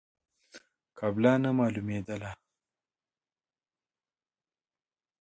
[0.99, 2.31] قبله نه مالومېدله.